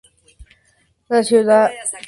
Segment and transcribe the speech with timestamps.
[1.09, 1.97] Nació en Ciudad Lerdo, Durango.